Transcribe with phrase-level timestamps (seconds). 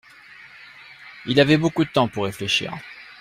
[1.27, 2.75] Il avait beaucoup de temps pour réfléchir.